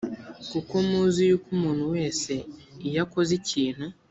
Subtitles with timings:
[0.51, 2.33] kuko muzi yuko umuntu wese
[2.87, 3.85] iyo akoze ikintu